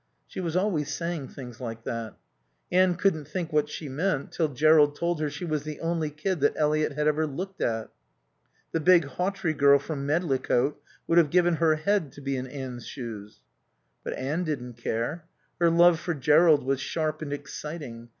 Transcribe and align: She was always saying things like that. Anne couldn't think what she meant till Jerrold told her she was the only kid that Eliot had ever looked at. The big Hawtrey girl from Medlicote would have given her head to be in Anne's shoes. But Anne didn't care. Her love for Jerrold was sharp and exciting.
She 0.25 0.39
was 0.39 0.55
always 0.55 0.91
saying 0.91 1.27
things 1.27 1.61
like 1.61 1.83
that. 1.83 2.15
Anne 2.71 2.95
couldn't 2.95 3.27
think 3.27 3.53
what 3.53 3.69
she 3.69 3.87
meant 3.87 4.31
till 4.31 4.47
Jerrold 4.47 4.95
told 4.95 5.19
her 5.21 5.29
she 5.29 5.45
was 5.45 5.61
the 5.61 5.79
only 5.79 6.09
kid 6.09 6.39
that 6.39 6.55
Eliot 6.57 6.93
had 6.93 7.07
ever 7.07 7.27
looked 7.27 7.61
at. 7.61 7.91
The 8.71 8.79
big 8.79 9.05
Hawtrey 9.05 9.53
girl 9.55 9.77
from 9.77 10.07
Medlicote 10.07 10.73
would 11.07 11.19
have 11.19 11.29
given 11.29 11.57
her 11.57 11.75
head 11.75 12.11
to 12.13 12.21
be 12.21 12.35
in 12.35 12.47
Anne's 12.47 12.87
shoes. 12.87 13.41
But 14.03 14.13
Anne 14.13 14.43
didn't 14.43 14.73
care. 14.73 15.25
Her 15.59 15.69
love 15.69 15.99
for 15.99 16.15
Jerrold 16.15 16.63
was 16.63 16.81
sharp 16.81 17.21
and 17.21 17.31
exciting. 17.31 18.09